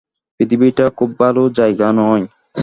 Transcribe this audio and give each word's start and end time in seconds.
পৃথিবীটা 0.39 0.85
খুব 0.89 1.09
ভালো 1.19 1.43
জায়গা 1.49 1.87
নয়। 1.93 2.23